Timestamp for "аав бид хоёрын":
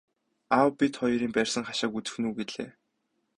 0.57-1.31